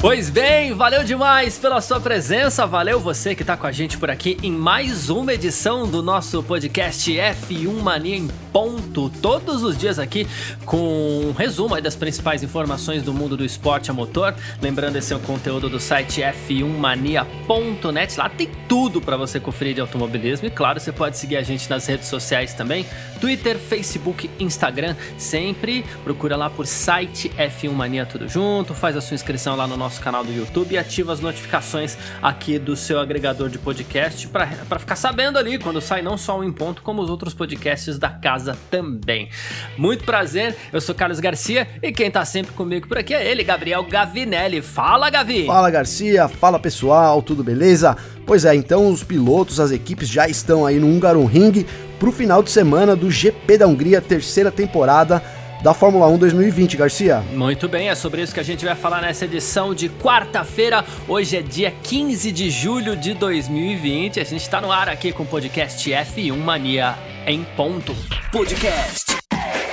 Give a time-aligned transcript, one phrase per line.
[0.00, 4.08] Pois bem, valeu demais pela sua presença, valeu você que está com a gente por
[4.08, 9.98] aqui em mais uma edição do nosso podcast F1 Mania em ponto, todos os dias
[9.98, 10.24] aqui
[10.64, 10.78] com
[11.26, 14.36] um resumo das principais informações do mundo do esporte a motor.
[14.62, 19.80] Lembrando, esse é o conteúdo do site f1mania.net, lá tem tudo para você conferir de
[19.80, 22.86] automobilismo e claro, você pode seguir a gente nas redes sociais também,
[23.20, 29.14] Twitter, Facebook, Instagram, sempre procura lá por site F1 Mania tudo junto, faz a sua
[29.14, 33.48] inscrição lá no nosso canal do YouTube e ativa as notificações aqui do seu agregador
[33.48, 37.10] de podcast para ficar sabendo ali quando sai não só um em ponto, como os
[37.10, 39.28] outros podcasts da casa também.
[39.76, 43.42] Muito prazer, eu sou Carlos Garcia e quem tá sempre comigo por aqui é ele,
[43.44, 44.62] Gabriel Gavinelli.
[44.62, 45.46] Fala, Gavi!
[45.46, 46.28] Fala, Garcia!
[46.28, 47.22] Fala, pessoal!
[47.22, 47.96] Tudo beleza?
[48.26, 51.64] Pois é, então os pilotos, as equipes já estão aí no Hungaroring
[51.98, 55.22] para o final de semana do GP da Hungria, terceira temporada
[55.62, 57.22] da Fórmula 1 2020, Garcia.
[57.32, 60.84] Muito bem, é sobre isso que a gente vai falar nessa edição de quarta-feira.
[61.08, 64.20] Hoje é dia 15 de julho de 2020.
[64.20, 66.94] A gente está no ar aqui com o podcast F1 Mania
[67.26, 67.94] em ponto.
[68.30, 69.16] Podcast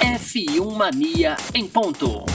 [0.02, 2.26] F1 Mania em ponto.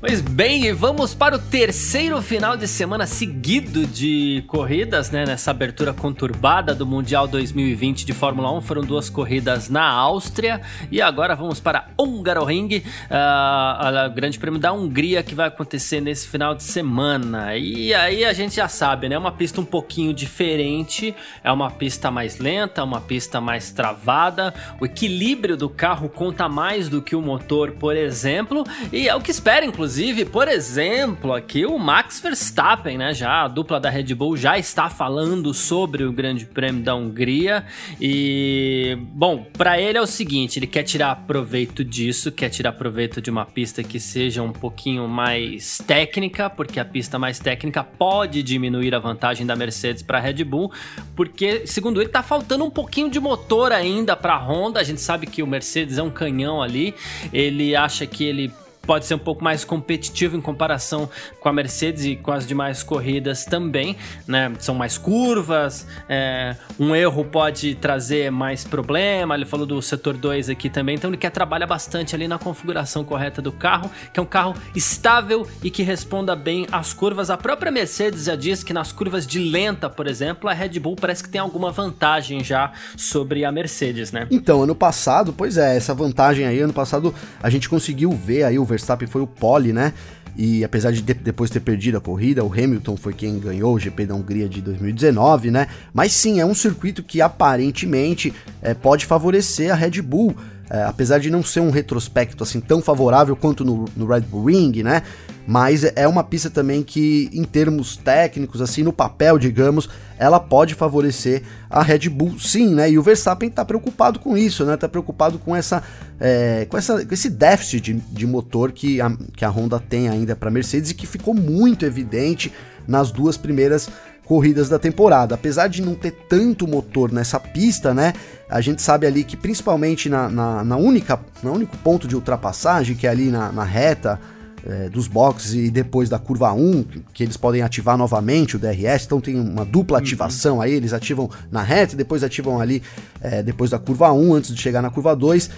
[0.00, 5.26] Pois bem, e vamos para o terceiro final de semana seguido de corridas, né?
[5.26, 8.62] Nessa abertura conturbada do Mundial 2020 de Fórmula 1.
[8.62, 14.72] Foram duas corridas na Áustria e agora vamos para Hungaroring, uh, o Grande Prêmio da
[14.72, 17.54] Hungria que vai acontecer nesse final de semana.
[17.58, 19.16] E aí a gente já sabe, né?
[19.16, 24.54] É uma pista um pouquinho diferente, é uma pista mais lenta, uma pista mais travada.
[24.80, 29.20] O equilíbrio do carro conta mais do que o motor, por exemplo, e é o
[29.20, 33.12] que espera, inclusive Inclusive, por exemplo, aqui o Max Verstappen, né?
[33.12, 37.66] Já a dupla da Red Bull já está falando sobre o Grande Prêmio da Hungria
[38.00, 43.20] e bom, para ele é o seguinte, ele quer tirar proveito disso, quer tirar proveito
[43.20, 48.44] de uma pista que seja um pouquinho mais técnica, porque a pista mais técnica pode
[48.44, 50.70] diminuir a vantagem da Mercedes para a Red Bull,
[51.16, 54.78] porque segundo ele tá faltando um pouquinho de motor ainda para a Honda.
[54.78, 56.94] A gente sabe que o Mercedes é um canhão ali.
[57.32, 58.52] Ele acha que ele
[58.82, 61.08] pode ser um pouco mais competitivo em comparação
[61.38, 63.96] com a Mercedes e com as demais corridas também,
[64.26, 64.52] né?
[64.58, 69.34] São mais curvas, é, um erro pode trazer mais problema.
[69.34, 73.04] Ele falou do setor 2 aqui também, então ele quer trabalhar bastante ali na configuração
[73.04, 77.30] correta do carro, que é um carro estável e que responda bem às curvas.
[77.30, 80.96] A própria Mercedes já diz que nas curvas de lenta, por exemplo, a Red Bull
[80.96, 84.26] parece que tem alguma vantagem já sobre a Mercedes, né?
[84.30, 88.58] Então, ano passado, pois é, essa vantagem aí, ano passado a gente conseguiu ver aí
[88.58, 89.92] o Verstappen foi o pole, né?
[90.36, 94.06] E apesar de depois ter perdido a corrida, o Hamilton foi quem ganhou o GP
[94.06, 95.66] da Hungria de 2019, né?
[95.92, 98.32] Mas sim, é um circuito que aparentemente
[98.62, 100.34] é, pode favorecer a Red Bull.
[100.72, 104.44] É, apesar de não ser um retrospecto assim tão favorável quanto no, no Red Bull
[104.44, 105.02] Ring, né?
[105.46, 110.74] Mas é uma pista também que, em termos técnicos, assim, no papel, digamos, ela pode
[110.74, 112.90] favorecer a Red Bull, sim, né?
[112.90, 114.76] E o Verstappen tá preocupado com isso, né?
[114.76, 115.82] Tá preocupado com essa,
[116.20, 120.08] é, com essa, com esse déficit de, de motor que a, que a Honda tem
[120.08, 122.52] ainda para Mercedes e que ficou muito evidente
[122.86, 123.88] nas duas primeiras
[124.30, 125.34] corridas da temporada.
[125.34, 128.12] Apesar de não ter tanto motor nessa pista, né?
[128.48, 132.94] A gente sabe ali que principalmente na, na, na única, no único ponto de ultrapassagem,
[132.94, 134.20] que é ali na, na reta
[134.66, 139.04] é, dos boxes e depois da curva 1, que eles podem ativar novamente o DRS,
[139.04, 140.04] então tem uma dupla uhum.
[140.04, 140.62] ativação uhum.
[140.62, 142.82] aí, eles ativam na reta e depois ativam ali
[143.20, 145.50] é, depois da curva 1, antes de chegar na curva 2.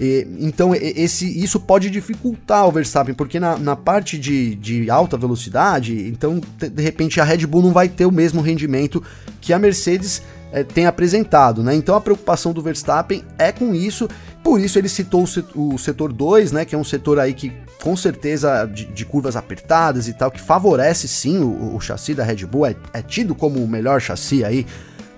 [0.00, 5.16] E, então esse, isso pode dificultar o Verstappen, porque na, na parte de, de, alta
[5.16, 9.02] velocidade, então de repente a Red Bull não vai ter o mesmo rendimento
[9.40, 10.22] que a Mercedes
[10.52, 11.74] é, tem apresentado, né?
[11.74, 14.08] Então a preocupação do Verstappen é com isso,
[14.42, 15.24] por isso ele citou
[15.54, 16.64] o setor 2, né?
[16.64, 17.52] Que é um setor aí que
[17.82, 22.24] com certeza de, de curvas apertadas e tal, que favorece sim o, o chassi da
[22.24, 24.66] Red Bull, é, é tido como o melhor chassi aí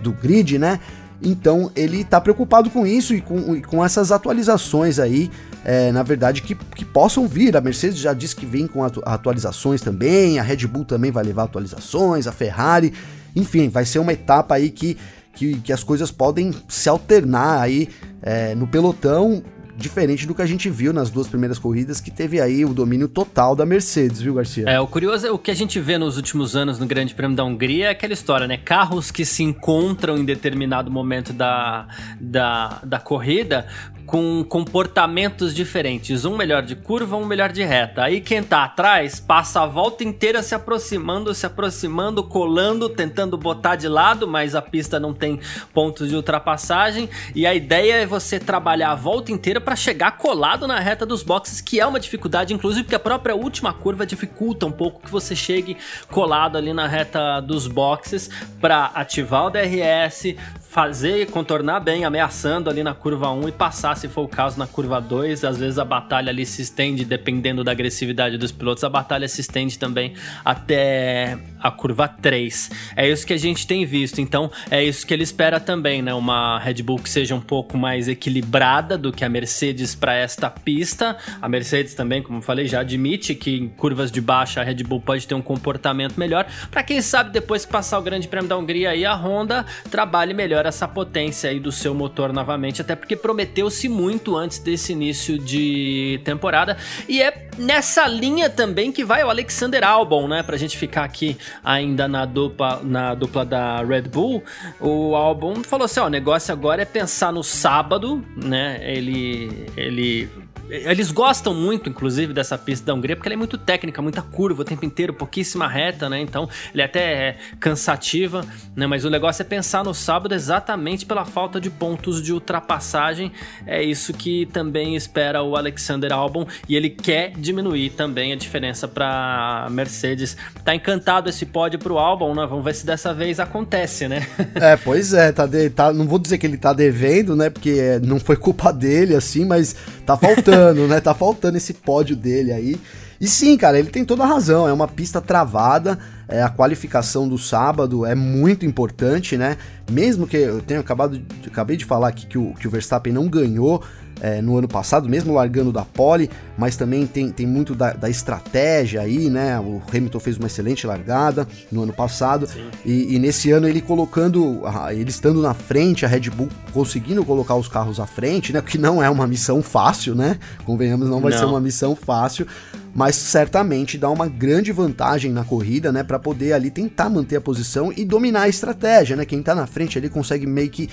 [0.00, 0.80] do grid, né?
[1.22, 5.30] Então ele está preocupado com isso e com, e com essas atualizações aí,
[5.64, 7.56] é, na verdade, que, que possam vir.
[7.56, 11.24] A Mercedes já disse que vem com atu atualizações também, a Red Bull também vai
[11.24, 12.92] levar atualizações, a Ferrari,
[13.36, 14.96] enfim, vai ser uma etapa aí que,
[15.34, 17.88] que, que as coisas podem se alternar aí
[18.22, 19.42] é, no pelotão
[19.80, 23.08] diferente do que a gente viu nas duas primeiras corridas, que teve aí o domínio
[23.08, 24.64] total da Mercedes, viu, Garcia?
[24.68, 27.36] É, o curioso é o que a gente vê nos últimos anos no Grande Prêmio
[27.36, 28.56] da Hungria é aquela história, né?
[28.56, 31.88] Carros que se encontram em determinado momento da,
[32.20, 33.66] da, da corrida
[34.10, 38.02] com comportamentos diferentes, um melhor de curva, um melhor de reta.
[38.02, 43.76] Aí quem tá atrás passa a volta inteira se aproximando, se aproximando, colando, tentando botar
[43.76, 45.38] de lado, mas a pista não tem
[45.72, 47.08] pontos de ultrapassagem.
[47.36, 51.22] E a ideia é você trabalhar a volta inteira para chegar colado na reta dos
[51.22, 55.08] boxes, que é uma dificuldade, inclusive porque a própria última curva dificulta um pouco que
[55.08, 55.76] você chegue
[56.08, 58.28] colado ali na reta dos boxes
[58.60, 64.08] para ativar o DRS, fazer, contornar bem, ameaçando ali na curva 1 e passar, se
[64.08, 65.44] for o caso, na curva 2.
[65.44, 69.40] Às vezes a batalha ali se estende, dependendo da agressividade dos pilotos, a batalha se
[69.40, 70.14] estende também
[70.44, 72.70] até a curva 3.
[72.96, 76.14] É isso que a gente tem visto, então é isso que ele espera também, né?
[76.14, 80.50] Uma Red Bull que seja um pouco mais equilibrada do que a Mercedes para esta
[80.50, 81.16] pista.
[81.40, 85.00] A Mercedes também, como falei, já admite que em curvas de baixa a Red Bull
[85.00, 86.46] pode ter um comportamento melhor.
[86.70, 90.34] Para quem sabe, depois que passar o Grande Prêmio da Hungria aí, a Honda trabalhe
[90.34, 95.38] melhor essa potência aí do seu motor novamente, até porque prometeu-se muito antes desse início
[95.38, 96.76] de temporada.
[97.08, 100.42] E é nessa linha também que vai o Alexander Albon, né?
[100.42, 104.42] Pra gente ficar aqui ainda na dupla, na dupla da Red Bull.
[104.80, 108.80] O Albon falou assim: ó, o negócio agora é pensar no sábado, né?
[108.82, 110.28] Ele, ele
[110.70, 114.62] eles gostam muito, inclusive, dessa pista da Hungria, porque ela é muito técnica, muita curva
[114.62, 116.20] o tempo inteiro, pouquíssima reta, né?
[116.20, 118.44] Então, ele é até é cansativa,
[118.76, 118.86] né?
[118.86, 123.32] Mas o negócio é pensar no sábado exatamente pela falta de pontos de ultrapassagem.
[123.66, 128.86] É isso que também espera o Alexander Albon e ele quer diminuir também a diferença
[128.86, 130.36] para Mercedes.
[130.64, 132.46] Tá encantado esse pódio pro Albon, né?
[132.48, 134.26] Vamos ver se dessa vez acontece, né?
[134.54, 137.50] é, pois é, tá, de, tá não vou dizer que ele tá devendo, né?
[137.50, 139.74] Porque é, não foi culpa dele assim, mas
[140.06, 141.00] tá faltando faltando, né?
[141.00, 142.80] Tá faltando esse pódio dele aí.
[143.20, 144.66] E sim, cara, ele tem toda a razão.
[144.66, 145.98] É uma pista travada.
[146.26, 149.56] É, a qualificação do sábado é muito importante, né?
[149.90, 153.28] Mesmo que eu tenha acabado acabei de falar aqui que o, que o Verstappen não
[153.28, 153.82] ganhou
[154.20, 158.08] é, no ano passado, mesmo largando da pole, mas também tem, tem muito da, da,
[158.08, 159.58] estratégia aí, né?
[159.58, 162.46] O Hamilton fez uma excelente largada no ano passado
[162.84, 167.54] e, e, nesse ano ele colocando, ele estando na frente, a Red Bull conseguindo colocar
[167.54, 168.60] os carros à frente, né?
[168.60, 170.38] Que não é uma missão fácil, né?
[170.64, 171.38] Convenhamos, não vai não.
[171.38, 172.46] ser uma missão fácil,
[172.94, 177.40] mas certamente dá uma grande vantagem na corrida, né, para poder ali tentar manter a
[177.40, 179.24] posição e dominar a estratégia, né?
[179.24, 180.88] Quem tá na frente ali consegue meio que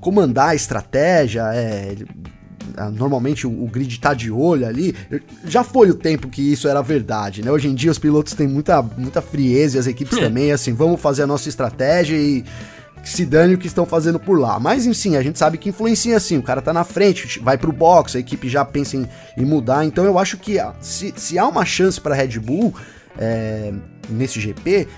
[0.00, 1.96] comandar a estratégia, é,
[2.92, 4.94] normalmente o, grid tá de olho ali.
[5.46, 7.50] Já foi o tempo que isso era verdade, né?
[7.50, 11.00] Hoje em dia os pilotos têm muita, muita frieza e as equipes também, assim, vamos
[11.00, 12.44] fazer a nossa estratégia e
[13.04, 14.58] se dane o que estão fazendo por lá.
[14.58, 16.38] Mas, enfim, a gente sabe que influencia assim.
[16.38, 19.84] O cara tá na frente, vai pro box, a equipe já pensa em, em mudar.
[19.84, 22.74] Então eu acho que ah, se, se há uma chance para Red Bull
[23.18, 23.72] é,
[24.08, 24.88] nesse GP,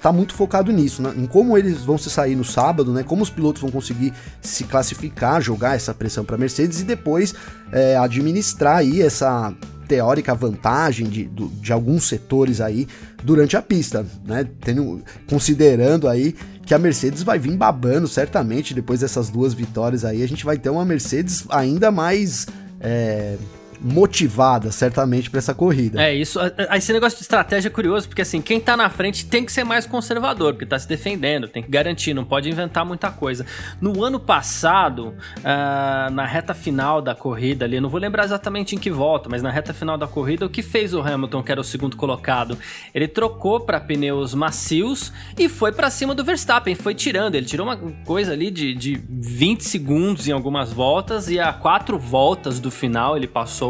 [0.00, 1.12] tá muito focado nisso, né?
[1.16, 3.02] em como eles vão se sair no sábado, né?
[3.02, 7.34] Como os pilotos vão conseguir se classificar, jogar essa pressão para Mercedes e depois
[7.72, 9.54] é, administrar aí essa
[9.86, 12.86] teórica vantagem de, de alguns setores aí
[13.24, 14.46] durante a pista, né?
[14.60, 20.22] Tendo, considerando aí que a Mercedes vai vir babando certamente depois dessas duas vitórias aí,
[20.22, 22.46] a gente vai ter uma Mercedes ainda mais
[22.80, 23.36] é,
[23.80, 26.02] motivada, certamente, para essa corrida.
[26.02, 26.38] É, isso.
[26.76, 29.64] Esse negócio de estratégia é curioso, porque assim, quem tá na frente tem que ser
[29.64, 33.46] mais conservador, porque tá se defendendo, tem que garantir, não pode inventar muita coisa.
[33.80, 38.78] No ano passado, uh, na reta final da corrida ali, não vou lembrar exatamente em
[38.78, 41.60] que volta, mas na reta final da corrida, o que fez o Hamilton, que era
[41.60, 42.58] o segundo colocado?
[42.94, 47.34] Ele trocou para pneus macios e foi para cima do Verstappen, foi tirando.
[47.34, 51.98] Ele tirou uma coisa ali de, de 20 segundos em algumas voltas e a quatro
[51.98, 53.69] voltas do final ele passou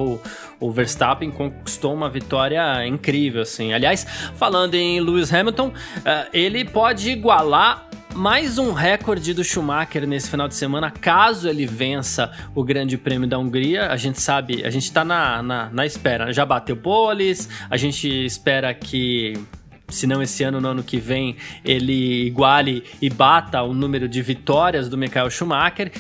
[0.61, 3.73] o, Verstappen conquistou uma vitória incrível, assim.
[3.73, 10.28] Aliás, falando em Lewis Hamilton, uh, ele pode igualar mais um recorde do Schumacher nesse
[10.28, 13.87] final de semana, caso ele vença o Grande Prêmio da Hungria.
[13.87, 16.33] A gente sabe, a gente tá na, na, na espera.
[16.33, 19.35] Já bateu poles, a gente espera que
[19.90, 24.23] se não esse ano, no ano que vem, ele iguale e bata o número de
[24.23, 25.90] vitórias do Michael Schumacher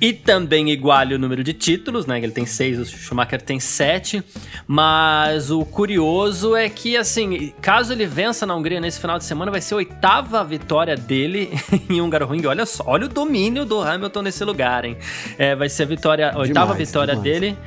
[0.00, 2.18] e também iguale o número de títulos, né?
[2.18, 4.22] Ele tem seis, o Schumacher tem sete.
[4.66, 9.50] Mas o curioso é que, assim, caso ele vença na Hungria nesse final de semana,
[9.50, 11.50] vai ser a oitava vitória dele
[11.90, 12.46] em Hungaroring.
[12.46, 14.96] Olha só, olha o domínio do Hamilton nesse lugar, hein?
[15.36, 17.40] É, vai ser a vitória, a oitava demais, vitória demais.
[17.40, 17.58] dele.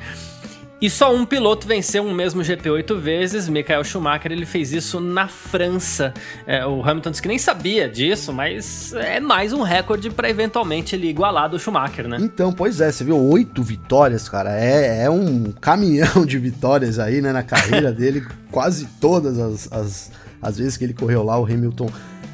[0.82, 4.98] E só um piloto venceu um mesmo GP oito vezes, Michael Schumacher, ele fez isso
[4.98, 6.12] na França.
[6.44, 10.96] É, o Hamilton disse que nem sabia disso, mas é mais um recorde para eventualmente
[10.96, 12.16] ele igualar do Schumacher, né?
[12.20, 17.20] Então, pois é, você viu oito vitórias, cara, é, é um caminhão de vitórias aí,
[17.22, 20.10] né, na carreira dele, quase todas as, as,
[20.42, 21.88] as vezes que ele correu lá, o Hamilton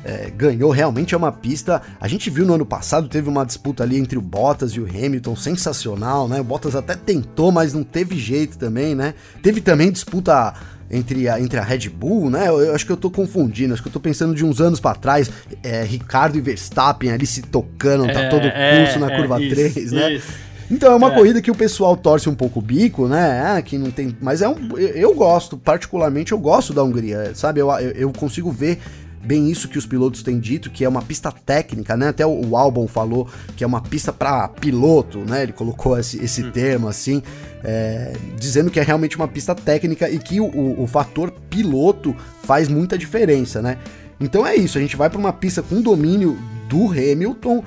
[0.08, 0.70] é, ganhou.
[0.70, 1.82] Realmente é uma pista.
[2.00, 4.86] A gente viu no ano passado, teve uma disputa ali entre o Bottas e o
[4.86, 6.40] Hamilton, sensacional, né?
[6.40, 9.12] O Bottas até tentou, mas não teve jeito também, né?
[9.42, 10.54] Teve também disputa
[10.90, 12.48] entre a, entre a Red Bull, né?
[12.48, 14.80] Eu, eu, acho que eu tô confundindo, acho que eu tô pensando de uns anos
[14.80, 15.30] para trás,
[15.62, 19.44] é, Ricardo e Verstappen ali se tocando, tá é, todo o curso é, na curva
[19.44, 20.14] é, 3, né?
[20.14, 20.48] Isso.
[20.70, 21.14] Então é uma é.
[21.14, 23.42] corrida que o pessoal torce um pouco o bico, né?
[23.42, 24.16] Ah, que não tem.
[24.20, 24.76] Mas é um.
[24.78, 27.60] Eu gosto, particularmente, eu gosto da Hungria, sabe?
[27.60, 28.78] Eu, eu, eu consigo ver
[29.22, 32.08] bem isso que os pilotos têm dito, que é uma pista técnica, né?
[32.08, 35.42] Até o, o Albon falou que é uma pista para piloto, né?
[35.42, 36.50] Ele colocou esse, esse uhum.
[36.50, 37.22] termo assim,
[37.62, 42.14] é, dizendo que é realmente uma pista técnica e que o, o, o fator piloto
[42.42, 43.78] faz muita diferença, né?
[44.20, 47.64] Então é isso, a gente vai para uma pista com domínio do Hamilton,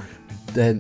[0.55, 0.77] é,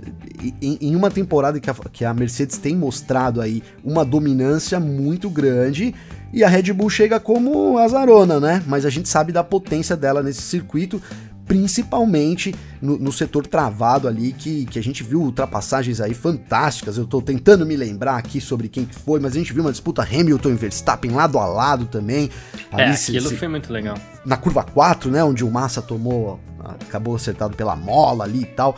[0.61, 5.29] em, em, uma temporada que a, que a, Mercedes tem mostrado aí uma dominância muito
[5.29, 5.93] grande
[6.33, 8.63] e a Red Bull chega como azarona, né?
[8.65, 11.01] Mas a gente sabe da potência dela nesse circuito,
[11.45, 16.97] principalmente no, no setor travado ali, que, que a gente viu ultrapassagens aí fantásticas.
[16.97, 19.71] Eu tô tentando me lembrar aqui sobre quem que foi, mas a gente viu uma
[19.71, 22.29] disputa Hamilton e Verstappen lado a lado também.
[22.71, 23.97] É, ali, é, aquilo se, foi muito legal.
[24.25, 25.21] Na curva 4, né?
[25.23, 28.77] Onde o Massa tomou, acabou acertado pela mola ali e tal.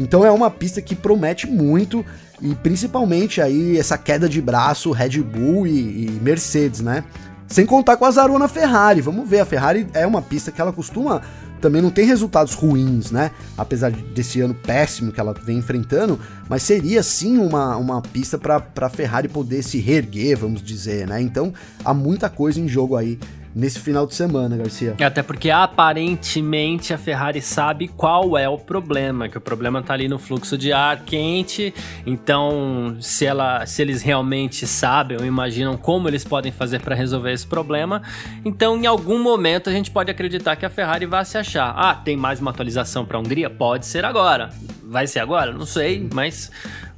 [0.00, 2.04] Então é uma pista que promete muito
[2.40, 7.04] e principalmente aí essa queda de braço Red Bull e, e Mercedes, né?
[7.46, 9.02] Sem contar com a Zarona Ferrari.
[9.02, 11.20] Vamos ver, a Ferrari é uma pista que ela costuma
[11.60, 13.30] também não tem resultados ruins, né?
[13.56, 18.64] Apesar desse ano péssimo que ela vem enfrentando, mas seria sim uma, uma pista para
[18.80, 21.20] a Ferrari poder se reerguer, vamos dizer, né?
[21.20, 21.52] Então
[21.84, 23.18] há muita coisa em jogo aí
[23.54, 24.94] nesse final de semana, Garcia.
[25.00, 30.08] Até porque aparentemente a Ferrari sabe qual é o problema, que o problema tá ali
[30.08, 31.74] no fluxo de ar quente.
[32.06, 37.32] Então, se ela, se eles realmente sabem ou imaginam como eles podem fazer para resolver
[37.32, 38.02] esse problema,
[38.44, 41.74] então em algum momento a gente pode acreditar que a Ferrari vai se achar.
[41.76, 43.50] Ah, tem mais uma atualização para a Hungria?
[43.50, 44.50] Pode ser agora.
[44.84, 45.52] Vai ser agora?
[45.52, 46.50] Não sei, mas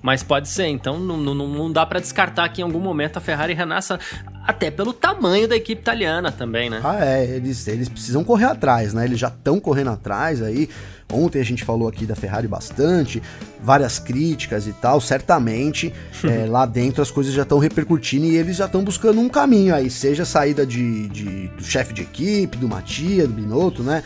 [0.03, 3.21] mas pode ser, então não, não, não dá para descartar que em algum momento a
[3.21, 4.01] Ferrari renasça,
[4.45, 6.81] até pelo tamanho da equipe italiana também, né?
[6.83, 9.05] Ah, é, eles, eles precisam correr atrás, né?
[9.05, 10.69] Eles já estão correndo atrás aí.
[11.13, 13.23] Ontem a gente falou aqui da Ferrari bastante,
[13.63, 15.01] várias críticas e tal.
[15.01, 15.93] Certamente
[16.25, 19.75] é, lá dentro as coisas já estão repercutindo e eles já estão buscando um caminho
[19.75, 24.03] aí, seja a saída de, de do chefe de equipe, do Matia, do Binotto, né?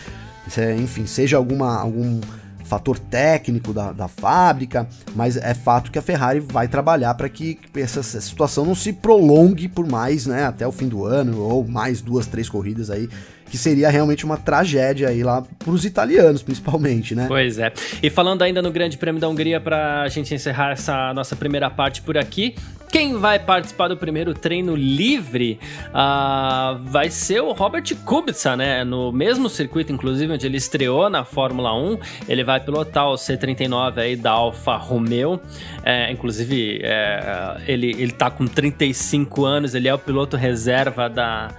[0.79, 2.21] Enfim, seja alguma, algum
[2.67, 7.59] fator técnico da, da fábrica, mas é fato que a Ferrari vai trabalhar para que
[7.75, 12.01] essa, situação não se prolongue por mais, né, até o fim do ano, ou mais
[12.03, 13.09] duas, três corridas aí,
[13.51, 17.27] que seria realmente uma tragédia aí lá para os italianos, principalmente, né?
[17.29, 17.73] Pois é.
[18.03, 21.71] E falando ainda no Grande Prêmio da Hungria, para a gente encerrar essa nossa primeira
[21.71, 22.55] parte por aqui,
[22.91, 28.85] quem vai participar do primeiro treino livre uh, vai ser o Robert Kubica, né?
[28.85, 31.99] No mesmo circuito, inclusive, onde ele estreou na Fórmula 1.
[32.29, 35.41] Ele vai pilotar o C39 aí da Alfa Romeo.
[35.85, 41.51] É, inclusive, é, ele, ele tá com 35 anos, ele é o piloto reserva da,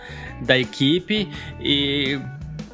[0.41, 1.27] da equipe.
[1.59, 2.19] E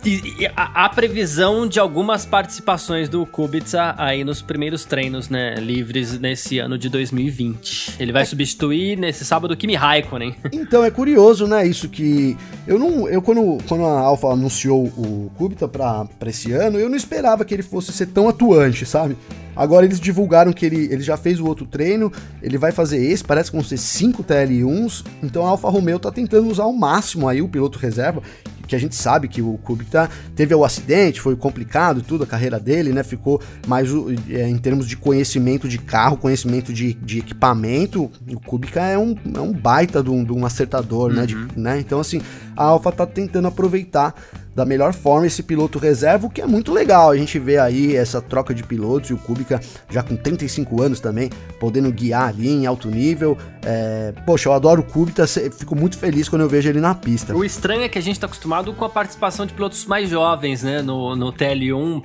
[0.05, 6.19] e, a, a, previsão de algumas participações do Kubica aí nos primeiros treinos, né, livres
[6.19, 7.95] nesse ano de 2020.
[7.99, 8.25] Ele vai é.
[8.25, 10.35] substituir nesse sábado o Kimi Raikkonen.
[10.63, 15.31] Então é curioso, né, isso que eu não, eu quando, quando a Alfa anunciou o
[15.35, 19.17] Kubica para esse ano, eu não esperava que ele fosse ser tão atuante, sabe?
[19.55, 23.23] Agora eles divulgaram que ele, ele já fez o outro treino, ele vai fazer esse,
[23.23, 27.27] parece que vão ser 5 TL1s, então a Alfa Romeo tá tentando usar ao máximo
[27.27, 28.21] aí o piloto reserva,
[28.67, 32.59] que a gente sabe que o Kubica teve o acidente, foi complicado tudo, a carreira
[32.59, 33.03] dele, né?
[33.03, 33.89] Ficou mais
[34.29, 38.09] é, em termos de conhecimento de carro, conhecimento de, de equipamento.
[38.31, 41.17] O Kubica é um, é um baita de um, de um acertador, uhum.
[41.17, 41.79] né, de, né?
[41.79, 42.21] Então, assim,
[42.55, 44.13] a Alfa tá tentando aproveitar
[44.55, 47.11] da melhor forma esse piloto reserva, o que é muito legal.
[47.11, 50.99] A gente vê aí essa troca de pilotos e o Kubica já com 35 anos
[50.99, 51.29] também,
[51.59, 53.37] podendo guiar ali em alto nível.
[53.65, 54.13] É...
[54.25, 57.35] Poxa, eu adoro o Kubica, fico muito feliz quando eu vejo ele na pista.
[57.35, 60.63] O estranho é que a gente está acostumado com a participação de pilotos mais jovens,
[60.63, 62.03] né, no, no TL1,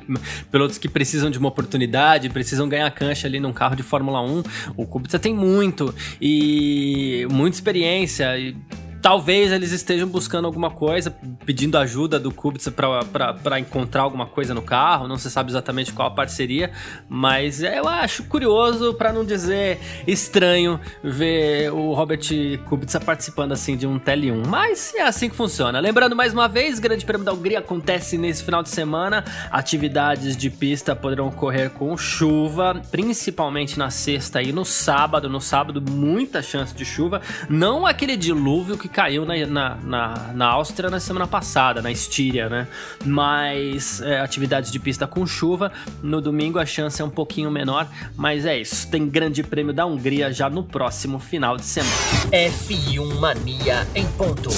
[0.50, 4.42] pilotos que precisam de uma oportunidade, precisam ganhar cancha ali num carro de Fórmula 1.
[4.76, 8.56] O Kubica tem muito e muita experiência e
[9.00, 11.10] talvez eles estejam buscando alguma coisa,
[11.44, 15.08] pedindo ajuda do Kubica para encontrar alguma coisa no carro.
[15.08, 16.72] Não se sabe exatamente qual a parceria,
[17.08, 22.20] mas eu acho curioso, para não dizer estranho, ver o Robert
[22.68, 24.46] Kubica participando assim de um TL1.
[24.46, 25.78] Mas é assim que funciona.
[25.80, 29.24] Lembrando mais uma vez, Grande Prêmio da Hungria acontece nesse final de semana.
[29.50, 35.28] Atividades de pista poderão ocorrer com chuva, principalmente na sexta e no sábado.
[35.28, 37.20] No sábado, muita chance de chuva.
[37.48, 42.48] Não aquele dilúvio que caiu na, na, na, na Áustria na semana passada, na Estíria,
[42.48, 42.66] né?
[43.04, 45.70] Mas é, atividades de pista com chuva.
[46.02, 48.90] No domingo a chance é um pouquinho menor, mas é isso.
[48.90, 51.92] Tem Grande Prêmio da Hungria já no próximo final de semana.
[52.32, 54.50] F1 Mania em ponto.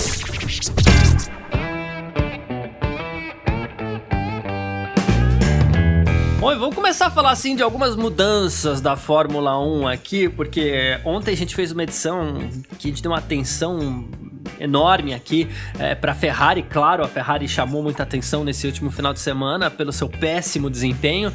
[6.40, 11.32] Bom, vamos começar a falar assim de algumas mudanças da Fórmula 1 aqui, porque ontem
[11.32, 14.08] a gente fez uma edição que a gente deu uma atenção
[14.59, 16.62] enorme aqui é, para a Ferrari.
[16.62, 21.32] Claro, a Ferrari chamou muita atenção nesse último final de semana pelo seu péssimo desempenho,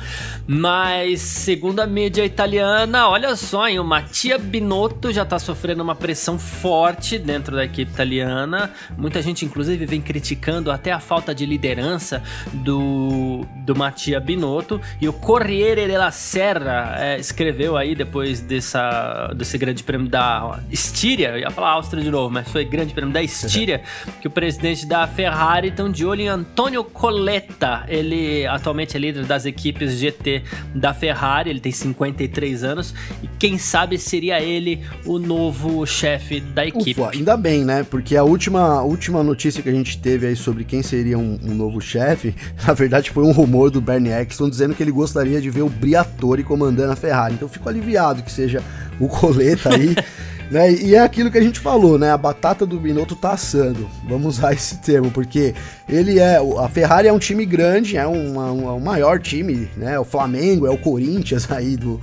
[0.48, 5.96] mas segundo a mídia italiana, olha só, hein, o Mattia Binotto já está sofrendo uma
[5.96, 8.72] pressão forte dentro da equipe italiana.
[8.98, 12.22] Muita gente, inclusive, vem criticando até a falta de liderança
[12.54, 14.80] do, do Mattia Binotto.
[15.00, 21.30] E o Corriere della Serra é, escreveu aí depois dessa, desse grande prêmio da Estíria,
[21.30, 23.82] eu ia falar Áustria de novo, mas foi grande prêmio da Estíria,
[24.22, 27.84] que o presidente da Ferrari estão de olho em Antonio Coletta.
[27.88, 33.58] Ele atualmente é líder das equipes GT da Ferrari, ele tem 53 anos e quem
[33.58, 37.00] sabe seria ele o novo chefe da equipe.
[37.00, 37.84] Ufa, ainda bem, né?
[37.84, 41.54] Porque a última, última notícia que a gente teve aí sobre quem seria um, um
[41.54, 42.34] novo chefe,
[42.66, 45.70] na verdade foi um rumor do Bernie Eccleston dizendo que ele gostaria de ver o
[45.70, 47.36] Briatore comandando a Ferrari.
[47.36, 48.64] Então eu fico aliviado que seja
[49.00, 49.96] o Coletta aí.
[50.50, 50.72] Né?
[50.72, 52.12] E é aquilo que a gente falou, né?
[52.12, 53.90] A batata do Binotto tá assando.
[54.08, 55.54] Vamos usar esse termo, porque
[55.88, 56.38] ele é.
[56.60, 60.00] A Ferrari é um time grande, é uma, o maior time, né?
[60.00, 62.00] O Flamengo, é o Corinthians aí do,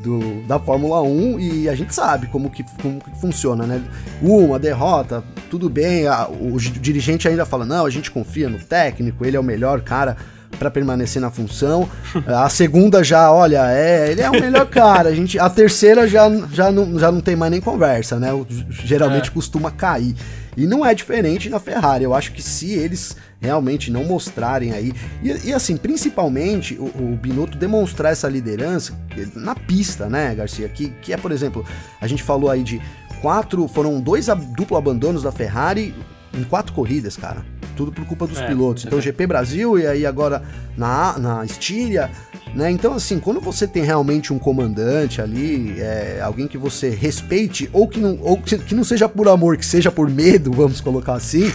[0.00, 3.82] do, da Fórmula 1 e a gente sabe como que, como que funciona, né?
[4.22, 9.24] Uma derrota, tudo bem, a, o dirigente ainda fala: não, a gente confia no técnico,
[9.24, 10.16] ele é o melhor cara
[10.58, 11.88] para permanecer na função.
[12.26, 15.10] A segunda já, olha, é, ele é o melhor cara.
[15.10, 18.28] A, gente, a terceira já, já, não, já não tem mais nem conversa, né?
[18.70, 19.32] Geralmente é.
[19.32, 20.14] costuma cair.
[20.56, 22.04] E não é diferente na Ferrari.
[22.04, 24.92] Eu acho que se eles realmente não mostrarem aí.
[25.22, 28.92] E, e assim, principalmente o, o, Binotto demonstrar essa liderança
[29.36, 30.68] na pista, né, Garcia?
[30.68, 31.64] Que, que é, por exemplo,
[32.00, 32.82] a gente falou aí de
[33.20, 33.68] quatro.
[33.68, 35.94] Foram dois duplo abandonos da Ferrari
[36.34, 37.44] em quatro corridas, cara.
[37.78, 38.84] Tudo por culpa dos é, pilotos.
[38.84, 39.02] Então, é.
[39.02, 40.42] GP Brasil e aí agora
[40.76, 42.10] na, na Estíria,
[42.52, 42.68] né?
[42.72, 47.86] Então, assim, quando você tem realmente um comandante ali, é, alguém que você respeite, ou
[47.86, 51.14] que não, ou que, que não seja por amor, que seja por medo, vamos colocar
[51.14, 51.52] assim,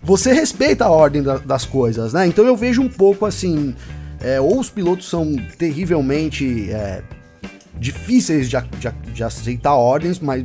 [0.00, 2.28] você respeita a ordem da, das coisas, né?
[2.28, 3.74] Então eu vejo um pouco assim.
[4.20, 7.02] É, ou os pilotos são terrivelmente é,
[7.78, 10.44] difíceis de, de, de aceitar ordens, mas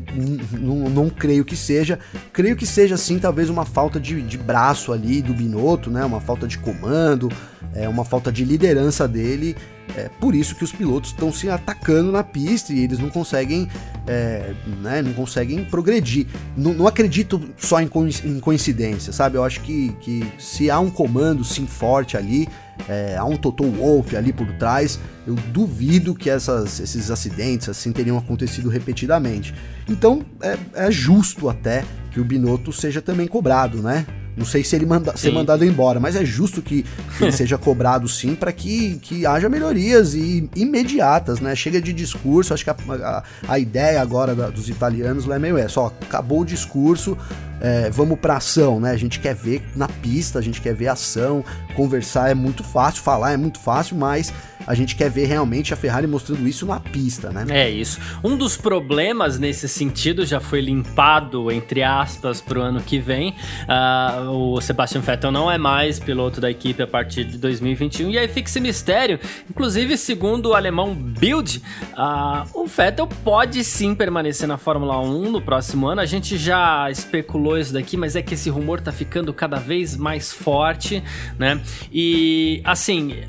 [0.60, 2.00] não creio que seja.
[2.34, 6.04] Creio que seja, sim, talvez uma falta de, de braço ali do Binotto, né?
[6.04, 7.32] Uma falta de comando,
[7.74, 9.56] é, uma falta de liderança dele.
[9.96, 13.68] É por isso que os pilotos estão se atacando na pista e eles não conseguem,
[14.08, 16.28] é, né, não conseguem progredir.
[16.56, 17.90] Não, não acredito só em,
[18.24, 19.38] em, coincidência, sabe?
[19.38, 22.48] Eu acho que, que se há um comando sim forte ali,
[22.88, 27.92] é, há um Toto Wolff ali por trás, eu duvido que essas, esses acidentes assim
[27.92, 29.54] teriam acontecido repetidamente.
[29.88, 34.06] Então é, é justo até que o Binotto seja também cobrado, né?
[34.36, 36.84] Não sei se ele manda, ser mandado embora, mas é justo que,
[37.18, 41.56] que ele seja cobrado sim para que, que haja melhorias e imediatas, né?
[41.56, 45.40] Chega de discurso, acho que a, a, a ideia agora da, dos italianos lá é
[45.40, 47.18] meio essa, ó, acabou o discurso,
[47.62, 48.92] é, vamos pra ação, né?
[48.92, 53.04] A gente quer ver na pista, a gente quer ver ação, conversar é muito fácil,
[53.04, 54.34] falar é muito fácil, mas
[54.66, 57.46] a gente quer ver realmente a Ferrari mostrando isso na pista, né?
[57.50, 58.00] É isso.
[58.24, 63.36] Um dos problemas nesse sentido já foi limpado, entre aspas, pro ano que vem.
[63.64, 68.10] Uh, o Sebastian Vettel não é mais piloto da equipe a partir de 2021.
[68.10, 69.20] E aí fica esse mistério.
[69.50, 71.62] Inclusive, segundo o alemão Bild,
[71.94, 76.02] uh, o Vettel pode sim permanecer na Fórmula 1 no próximo ano.
[76.02, 79.96] A gente já especulou isso daqui, mas é que esse rumor tá ficando cada vez
[79.96, 81.04] mais forte,
[81.38, 81.62] né?
[81.92, 83.24] E assim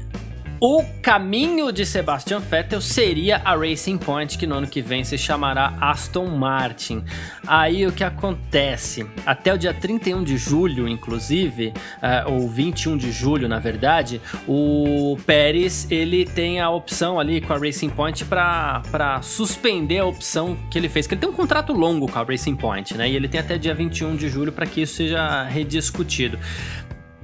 [0.64, 5.18] O caminho de Sebastian Vettel seria a Racing Point, que no ano que vem se
[5.18, 7.02] chamará Aston Martin.
[7.44, 9.04] Aí o que acontece?
[9.26, 15.18] Até o dia 31 de julho, inclusive, uh, ou 21 de julho, na verdade, o
[15.26, 20.78] Pérez ele tem a opção ali com a Racing Point para suspender a opção que
[20.78, 23.10] ele fez, que ele tem um contrato longo com a Racing Point, né?
[23.10, 26.38] E ele tem até dia 21 de julho para que isso seja rediscutido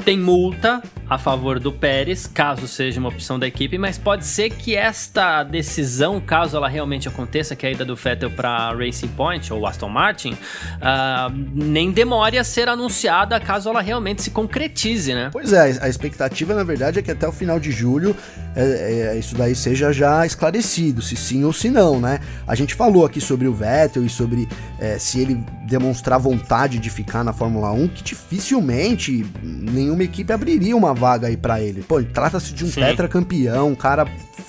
[0.08, 4.48] tem multa a favor do Pérez, caso seja uma opção da equipe, mas pode ser
[4.48, 9.08] que esta decisão, caso ela realmente aconteça, que é a ida do Vettel para Racing
[9.08, 15.12] Point ou Aston Martin, uh, nem demore a ser anunciada caso ela realmente se concretize,
[15.12, 15.28] né?
[15.30, 18.16] Pois é, a expectativa na verdade é que até o final de julho
[18.56, 22.18] é, é, isso daí seja já esclarecido, se sim ou se não, né?
[22.46, 26.88] A gente falou aqui sobre o Vettel e sobre é, se ele demonstrar vontade de
[26.88, 29.24] ficar na Fórmula 1, que dificilmente
[29.98, 31.82] nenhuma equipe abriria uma vaga aí para ele.
[31.82, 32.80] Pô, trata-se de um Sim.
[32.80, 34.06] tetracampeão, um cara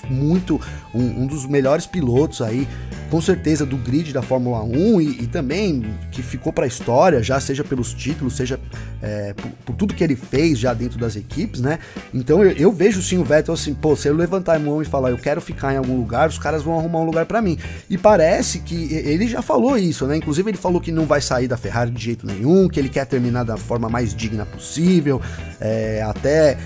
[0.08, 0.60] muito.
[0.94, 2.66] Um, um, dos melhores pilotos aí,
[3.10, 7.22] com certeza, do grid da Fórmula 1 e, e também que ficou para a história,
[7.22, 8.58] já seja pelos títulos, seja
[9.02, 11.80] é, por, por, tudo que ele fez já dentro das equipes, né?
[12.14, 14.84] Então eu, eu, vejo sim o Vettel assim, pô, se eu levantar a mão e
[14.84, 17.58] falar eu quero ficar em algum lugar, os caras vão arrumar um lugar para mim.
[17.88, 20.16] E parece que ele já falou isso, né?
[20.16, 23.06] Inclusive ele falou que não vai sair da Ferrari de jeito nenhum, que ele quer
[23.06, 25.20] terminar da forma mais digna possível,
[25.60, 26.56] é, até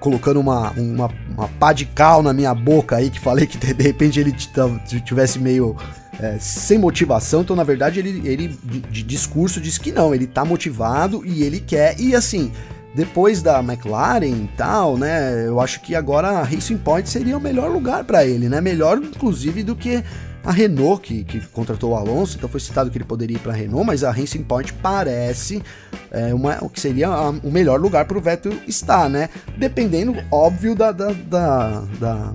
[0.00, 3.82] colocando uma, uma, uma pá de cal na minha boca aí, que falei que de
[3.82, 5.76] repente ele tivesse meio
[6.20, 7.42] é, sem motivação.
[7.42, 11.42] Então, na verdade, ele, ele de, de discurso diz que não, ele tá motivado e
[11.42, 11.98] ele quer.
[11.98, 12.52] E assim,
[12.94, 15.46] depois da McLaren e tal, né?
[15.46, 18.60] Eu acho que agora a Racing Point seria o melhor lugar para ele, né?
[18.60, 20.02] Melhor, inclusive, do que
[20.44, 23.52] a Renault, que, que contratou o Alonso, então foi citado que ele poderia ir para
[23.52, 25.62] a Renault, mas a Racing Point parece
[26.10, 29.28] é, uma, o que seria a, o melhor lugar para o Vettel estar, né?
[29.56, 32.32] Dependendo, óbvio, da, da, da, da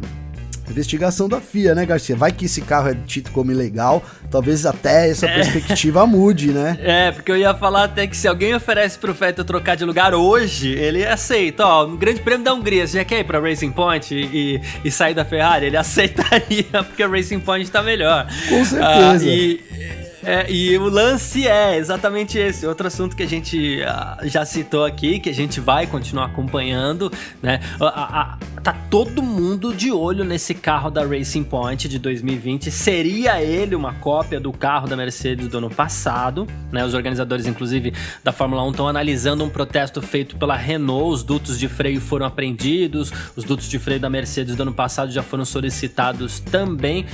[0.71, 2.15] investigação da FIA, né, Garcia?
[2.15, 5.35] Vai que esse carro é dito como ilegal, talvez até essa é.
[5.35, 6.77] perspectiva mude, né?
[6.81, 10.13] É, porque eu ia falar até que se alguém oferece pro Vettel trocar de lugar
[10.13, 11.65] hoje, ele aceita.
[11.65, 14.91] Ó, no Grande Prêmio da Hungria, você já quer ir pra Racing Point e, e
[14.91, 15.67] sair da Ferrari?
[15.67, 18.27] Ele aceitaria, porque a Racing Point tá melhor.
[18.49, 18.81] Com certeza.
[18.81, 22.65] Ah, e é, e o lance é exatamente esse.
[22.65, 27.11] Outro assunto que a gente uh, já citou aqui, que a gente vai continuar acompanhando,
[27.41, 27.59] né?
[27.79, 32.71] Uh, uh, tá todo mundo de olho nesse carro da Racing Point de 2020.
[32.71, 36.85] Seria ele uma cópia do carro da Mercedes do ano passado, né?
[36.85, 41.13] Os organizadores, inclusive, da Fórmula 1 estão analisando um protesto feito pela Renault.
[41.15, 45.11] Os dutos de freio foram apreendidos, os dutos de freio da Mercedes do ano passado
[45.11, 47.05] já foram solicitados também.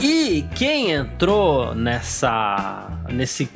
[0.00, 3.48] E quem entrou nessa nesse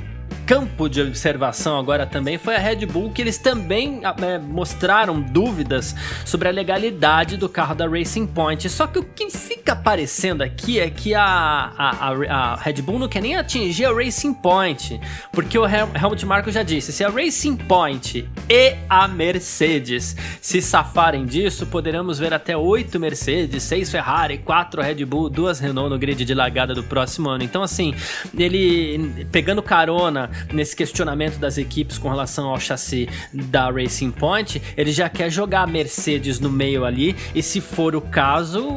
[0.50, 5.20] campo de observação agora também foi a Red Bull, que eles também ah, é, mostraram
[5.20, 8.68] dúvidas sobre a legalidade do carro da Racing Point.
[8.68, 13.08] Só que o que fica aparecendo aqui é que a, a, a, Red Bull não
[13.08, 15.00] quer nem atingir a Racing Point,
[15.32, 21.26] porque o Helmut Marko já disse: se a Racing Point e a Mercedes se safarem
[21.26, 26.24] disso, poderemos ver até 8 Mercedes, 6 Ferrari, 4 Red Bull, 2 Renault no grid
[26.24, 27.44] de largada do próximo ano.
[27.44, 27.94] Então, assim,
[28.36, 30.19] ele pegando carona
[30.52, 35.62] nesse questionamento das equipes com relação ao chassi da Racing Point, ele já quer jogar
[35.62, 38.68] a Mercedes no meio ali e se for o caso,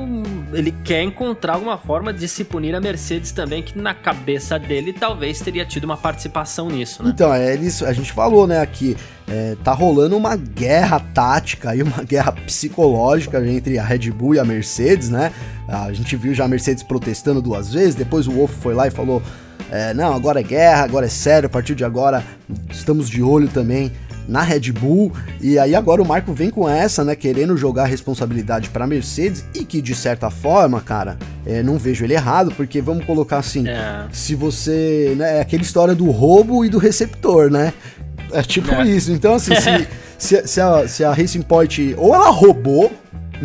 [0.53, 4.93] ele quer encontrar alguma forma de se punir a Mercedes também, que na cabeça dele
[4.93, 7.11] talvez teria tido uma participação nisso, né?
[7.13, 8.95] Então, é, eles, a gente falou, né, aqui,
[9.27, 14.39] é, tá rolando uma guerra tática e uma guerra psicológica entre a Red Bull e
[14.39, 15.31] a Mercedes, né?
[15.67, 18.91] A gente viu já a Mercedes protestando duas vezes, depois o Wolff foi lá e
[18.91, 19.21] falou
[19.71, 22.23] é, não, agora é guerra, agora é sério, a partir de agora
[22.69, 23.91] estamos de olho também
[24.27, 25.11] na Red Bull.
[25.41, 29.43] E aí agora o Marco vem com essa, né, querendo jogar a responsabilidade para Mercedes
[29.53, 33.67] e que de certa forma, cara, é, não vejo ele errado, porque vamos colocar assim,
[33.67, 34.05] é.
[34.11, 37.73] se você, né, é aquela história do roubo e do receptor, né?
[38.31, 38.87] É tipo é.
[38.87, 39.11] isso.
[39.11, 39.87] Então assim, se,
[40.17, 42.91] se, se, a, se a Racing Point ou ela roubou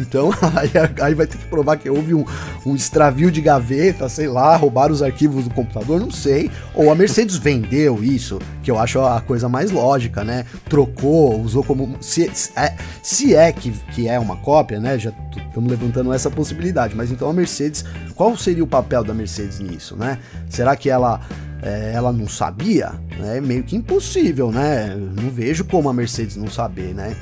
[0.00, 0.70] então, aí,
[1.02, 2.24] aí, vai ter que provar que houve um,
[2.64, 6.50] um extravio de gaveta, sei lá, roubaram os arquivos do computador, não sei.
[6.74, 10.44] Ou a Mercedes vendeu isso, que eu acho a coisa mais lógica, né?
[10.68, 11.96] Trocou, usou como.
[12.00, 14.98] Se, é, se é que, que é uma cópia, né?
[14.98, 16.94] Já estamos levantando essa possibilidade.
[16.94, 17.84] Mas então a Mercedes,
[18.14, 20.18] qual seria o papel da Mercedes nisso, né?
[20.48, 21.20] Será que ela.
[21.60, 22.92] É, ela não sabia?
[23.20, 24.94] É meio que impossível, né?
[25.20, 27.16] Não vejo como a Mercedes não saber, né?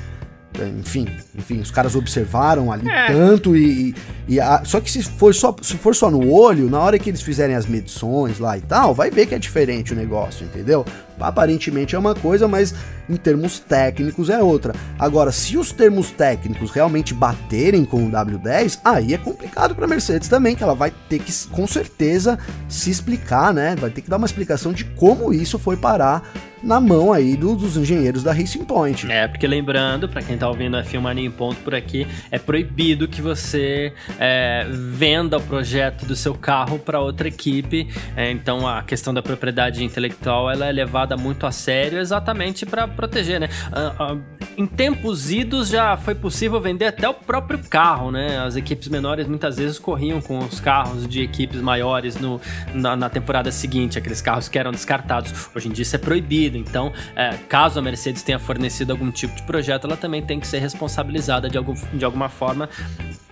[0.65, 3.07] Enfim, enfim, os caras observaram ali é.
[3.07, 3.93] tanto e,
[4.27, 7.09] e, a, só que se for só se for só no olho, na hora que
[7.09, 10.85] eles fizerem as medições lá e tal, vai ver que é diferente o negócio, entendeu?
[11.19, 12.73] aparentemente é uma coisa, mas
[13.09, 14.73] em termos técnicos é outra.
[14.99, 19.87] Agora, se os termos técnicos realmente baterem com o W10, aí é complicado para a
[19.87, 23.75] Mercedes também, que ela vai ter que com certeza se explicar, né?
[23.75, 26.23] Vai ter que dar uma explicação de como isso foi parar
[26.61, 29.11] na mão aí do, dos engenheiros da Racing Point.
[29.11, 33.07] É, porque lembrando, para quem tá ouvindo a Filmania em Ponto por aqui, é proibido
[33.07, 37.87] que você é, venda o projeto do seu carro para outra equipe.
[38.15, 42.87] É, então a questão da propriedade intelectual ela é levada muito a sério exatamente para
[42.87, 43.49] proteger, né?
[43.71, 44.17] Ah, ah,
[44.57, 48.39] em tempos idos já foi possível vender até o próprio carro, né?
[48.39, 52.41] As equipes menores muitas vezes corriam com os carros de equipes maiores no,
[52.73, 55.49] na, na temporada seguinte, aqueles carros que eram descartados.
[55.55, 59.35] Hoje em dia isso é proibido então, é, caso a Mercedes tenha fornecido algum tipo
[59.35, 62.69] de projeto, ela também tem que ser responsabilizada de, algum, de alguma forma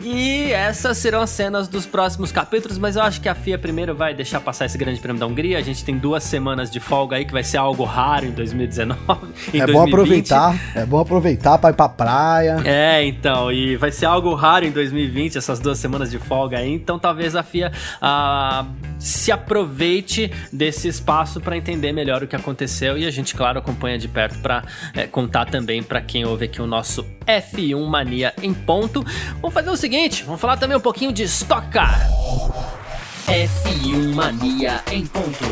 [0.01, 3.95] e essas serão as cenas dos próximos capítulos, mas eu acho que a FIA primeiro
[3.95, 5.58] vai deixar passar esse grande prêmio da Hungria.
[5.58, 8.95] A gente tem duas semanas de folga aí, que vai ser algo raro em 2019.
[9.54, 9.73] Em é 2020.
[9.73, 12.58] bom aproveitar, é bom aproveitar para ir pra praia.
[12.65, 16.73] É, então, e vai ser algo raro em 2020, essas duas semanas de folga aí.
[16.73, 18.65] Então talvez a FIA ah,
[19.05, 22.97] se aproveite desse espaço para entender melhor o que aconteceu.
[22.97, 24.63] E a gente, claro, acompanha de perto para
[24.95, 29.05] é, contar também para quem ouve aqui o nosso F1 Mania em ponto.
[29.39, 32.09] Vamos fazer o seguinte, vamos falar também um pouquinho de Stock Car.
[33.27, 35.45] F1 Mania em ponto.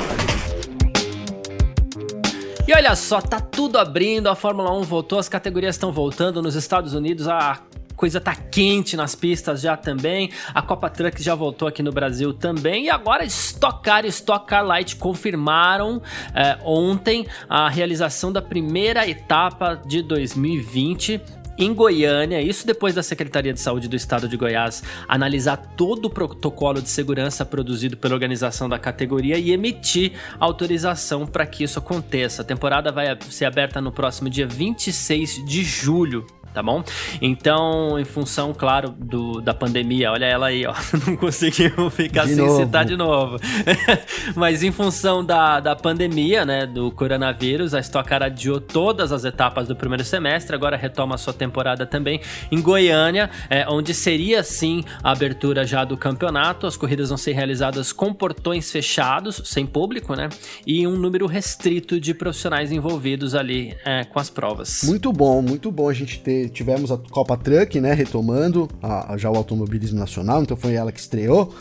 [2.67, 6.55] E olha só, tá tudo abrindo, a Fórmula 1 voltou, as categorias estão voltando nos
[6.55, 7.59] Estados Unidos, a
[8.03, 10.29] coisa tá quente nas pistas já também.
[10.53, 12.87] A Copa Truck já voltou aqui no Brasil também.
[12.87, 16.01] E agora Stock Car e Stock Car Light confirmaram
[16.35, 21.21] é, ontem a realização da primeira etapa de 2020
[21.57, 26.09] em Goiânia, isso depois da Secretaria de Saúde do Estado de Goiás analisar todo o
[26.09, 30.11] protocolo de segurança produzido pela organização da categoria e emitir
[30.41, 32.41] autorização para que isso aconteça.
[32.41, 36.83] A temporada vai ser aberta no próximo dia 26 de julho tá bom?
[37.21, 40.73] Então, em função, claro, do, da pandemia, olha ela aí, ó,
[41.07, 42.59] não conseguiu ficar de sem novo.
[42.59, 43.37] citar de novo.
[44.35, 49.25] Mas em função da, da pandemia, né, do coronavírus, a Stock Car adiou todas as
[49.25, 54.43] etapas do primeiro semestre, agora retoma a sua temporada também em Goiânia, é, onde seria
[54.43, 56.67] sim a abertura já do campeonato.
[56.67, 60.29] As corridas vão ser realizadas com portões fechados, sem público, né?
[60.65, 64.83] E um número restrito de profissionais envolvidos ali é, com as provas.
[64.83, 69.17] Muito bom, muito bom a gente ter tivemos a Copa Truck, né, retomando a, a,
[69.17, 71.53] já o automobilismo nacional, então foi ela que estreou.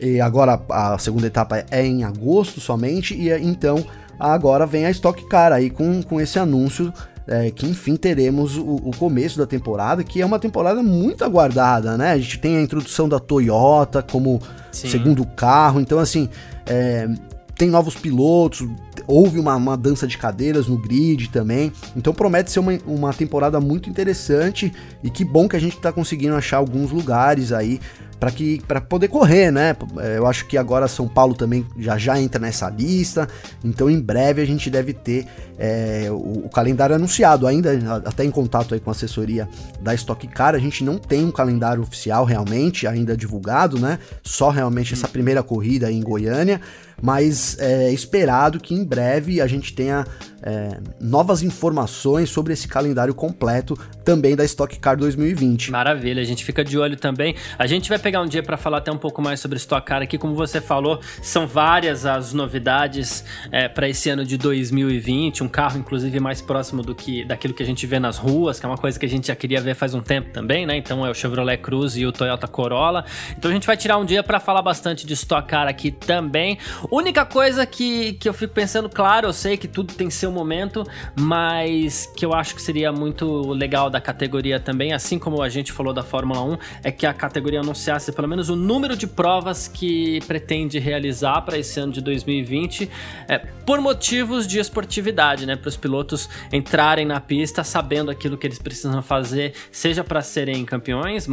[0.00, 3.84] E agora a segunda etapa é em agosto somente, e então
[4.18, 6.92] agora vem a Stock Car aí com, com esse anúncio
[7.26, 11.96] é, que enfim teremos o, o, começo da temporada, que é uma temporada muito aguardada,
[11.96, 12.10] né?
[12.10, 14.40] A gente tem a introdução da Toyota como
[14.72, 14.88] Sim.
[14.88, 16.28] segundo carro, então assim,
[16.66, 17.08] é,
[17.56, 18.66] tem novos pilotos,
[19.06, 21.72] houve uma, uma, dança de cadeiras no grid também.
[21.96, 25.92] Então promete ser uma, uma temporada muito interessante e que bom que a gente está
[25.92, 27.80] conseguindo achar alguns lugares aí
[28.20, 29.74] para que para poder correr, né?
[29.98, 33.26] É, eu acho que agora São Paulo também já já entra nessa lista,
[33.64, 35.26] então em breve a gente deve ter
[35.58, 37.46] é, o, o, calendário anunciado.
[37.46, 39.48] Ainda até em contato aí com a assessoria
[39.80, 43.98] da Stock Car, a gente não tem um calendário oficial realmente ainda divulgado, né?
[44.22, 46.60] Só realmente essa primeira corrida em Goiânia
[47.00, 50.04] mas é esperado que em breve a gente tenha
[50.42, 55.70] é, novas informações sobre esse calendário completo também da Stock Car 2020.
[55.70, 57.34] Maravilha, a gente fica de olho também.
[57.58, 60.02] A gente vai pegar um dia para falar até um pouco mais sobre Stock Car
[60.02, 65.48] aqui, como você falou, são várias as novidades é, para esse ano de 2020, um
[65.48, 68.68] carro inclusive mais próximo do que daquilo que a gente vê nas ruas, que é
[68.68, 70.76] uma coisa que a gente já queria ver faz um tempo também, né?
[70.76, 73.04] Então é o Chevrolet Cruze e o Toyota Corolla.
[73.36, 76.58] Então a gente vai tirar um dia para falar bastante de Stock Car aqui também.
[76.90, 80.84] Única coisa que, que eu fico pensando, claro, eu sei que tudo tem seu momento,
[81.18, 85.72] mas que eu acho que seria muito legal da categoria também, assim como a gente
[85.72, 89.68] falou da Fórmula 1, é que a categoria anunciasse pelo menos o número de provas
[89.68, 92.90] que pretende realizar para esse ano de 2020,
[93.28, 95.54] é, por motivos de esportividade, né?
[95.54, 100.64] Para os pilotos entrarem na pista sabendo aquilo que eles precisam fazer, seja para serem
[100.64, 101.28] campeões,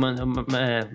[0.56, 0.88] é,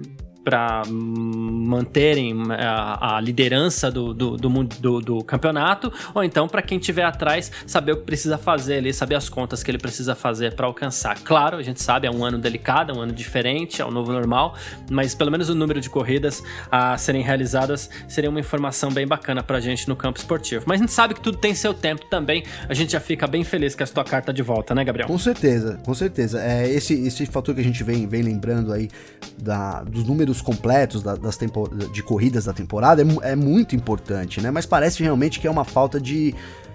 [0.45, 6.63] para manterem é, a, a liderança do, do, do, do, do campeonato, ou então para
[6.63, 10.15] quem estiver atrás saber o que precisa fazer ali, saber as contas que ele precisa
[10.15, 11.19] fazer para alcançar.
[11.21, 13.91] Claro, a gente sabe, é um ano delicado, é um ano diferente, é o um
[13.91, 14.55] novo normal,
[14.91, 19.43] mas pelo menos o número de corridas a serem realizadas seria uma informação bem bacana
[19.43, 20.65] para a gente no campo esportivo.
[20.67, 23.45] Mas a gente sabe que tudo tem seu tempo também, a gente já fica bem
[23.45, 25.07] feliz que a sua carta de volta, né, Gabriel?
[25.07, 26.43] Com certeza, com certeza.
[26.43, 28.89] É esse, esse fator que a gente vem, vem lembrando aí
[29.39, 31.39] da, dos números números completos da, das
[31.93, 34.51] de corridas da temporada é, é, muito importante, né?
[34.51, 36.35] Mas parece realmente que é uma falta de,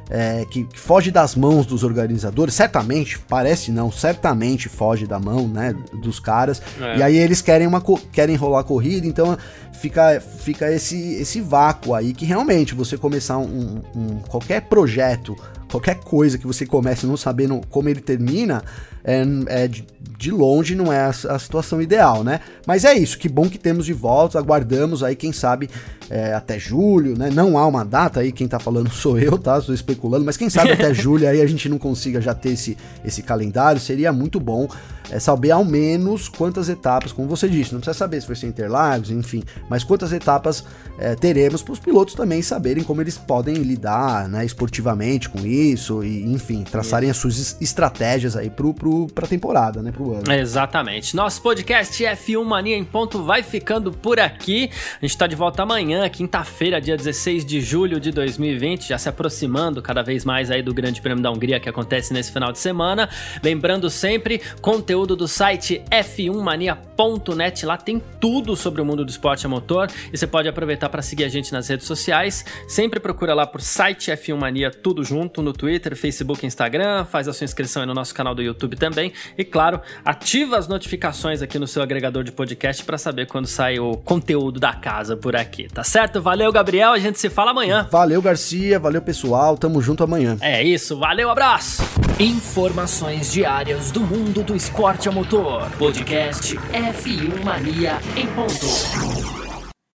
[0.10, 5.48] é, que, que, foge das mãos dos organizadores, certamente, parece não, certamente foge da mão,
[5.48, 6.62] né, dos caras.
[6.80, 6.98] É.
[6.98, 9.38] E aí eles querem uma querem rolar a corrida, então
[9.74, 15.36] fica, fica esse, esse vácuo aí que realmente você começar um, um qualquer projeto,
[15.70, 18.64] qualquer coisa que você comece não sabendo como ele termina,
[19.04, 19.86] é, é de,
[20.18, 22.42] de, longe não é a, a, situação ideal, né?
[22.66, 25.70] Mas é isso, que bom que temos de volta, aguardamos aí, quem sabe,
[26.10, 27.30] é, até julho, né?
[27.30, 29.58] Não há uma data aí, quem tá falando sou eu, tá?
[29.58, 32.78] Estou especulando, mas quem sabe até julho aí a gente não consiga já ter esse,
[33.06, 34.68] esse calendário, seria muito bom
[35.10, 38.48] é, saber ao menos quantas etapas, como você disse, não precisa saber se vai ser
[38.48, 40.64] Interlagos, enfim, mas quantas etapas
[40.98, 45.57] é, teremos para os pilotos também saberem como eles podem lidar né, esportivamente com isso
[46.04, 50.32] e, enfim, traçarem as suas estratégias aí para pro, a temporada, né, pro ano.
[50.32, 51.16] Exatamente.
[51.16, 54.70] Nosso podcast F1 Mania em Ponto vai ficando por aqui.
[54.98, 59.10] A gente está de volta amanhã, quinta-feira, dia 16 de julho de 2020, já se
[59.10, 62.60] aproximando cada vez mais aí do Grande Prêmio da Hungria que acontece nesse final de
[62.60, 63.10] semana.
[63.42, 67.66] Lembrando sempre, conteúdo conteúdo do site f1mania.net.
[67.66, 71.02] Lá tem tudo sobre o mundo do esporte a motor e você pode aproveitar para
[71.02, 72.44] seguir a gente nas redes sociais.
[72.68, 77.06] Sempre procura lá por site F1 Mania, tudo junto, no Twitter, Facebook, Instagram.
[77.06, 79.14] Faz a sua inscrição aí no nosso canal do YouTube também.
[79.38, 83.80] E claro, ativa as notificações aqui no seu agregador de podcast para saber quando sai
[83.80, 86.22] o conteúdo da casa por aqui, tá certo?
[86.22, 86.92] Valeu, Gabriel.
[86.92, 87.88] A gente se fala amanhã.
[87.92, 88.80] Valeu, Garcia.
[88.80, 89.58] Valeu, pessoal.
[89.58, 90.38] Tamo junto amanhã.
[90.42, 90.98] É isso.
[90.98, 91.84] Valeu, abraço.
[92.20, 95.70] Informações diárias do mundo do esporte a motor.
[95.78, 99.47] Podcast F1 Mania em ponto.